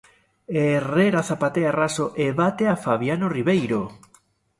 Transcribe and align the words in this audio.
Herrera 0.59 1.21
zapatea 1.27 1.71
raso 1.79 2.05
e 2.23 2.27
bate 2.39 2.65
a 2.73 2.75
Fabiano 2.87 3.27
Ribeiro. 3.35 3.81